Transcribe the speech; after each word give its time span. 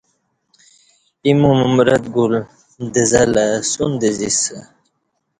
ایمو 1.25 1.51
ممرتہ 1.59 2.09
گلہ 2.15 2.41
د 2.93 2.95
زہ 3.11 3.23
لہ 3.33 3.45
سن 3.71 3.91
د 4.01 4.03
زیسہ 4.17 4.59